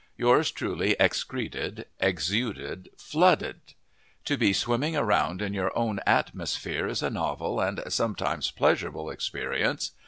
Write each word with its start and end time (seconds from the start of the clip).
Yours 0.17 0.49
Truly 0.49 0.95
excreted, 0.99 1.85
exuded, 1.99 2.89
flooded. 2.97 3.75
To 4.25 4.35
be 4.35 4.51
swimming 4.51 4.95
around 4.97 5.43
in 5.43 5.53
your 5.53 5.71
own 5.77 5.99
atmosphere 6.07 6.87
is 6.87 7.03
a 7.03 7.11
novel 7.11 7.59
and 7.59 7.83
sometimes 7.87 8.49
pleasurable 8.49 9.11
experience. 9.11 9.91